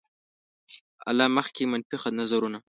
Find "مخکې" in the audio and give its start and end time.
1.35-1.63